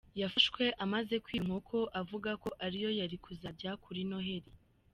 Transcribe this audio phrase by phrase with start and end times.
[0.21, 4.51] Yafashwe amaze kwiba inkoko avuga ko ari yo yari kuzarya kuri Noheli.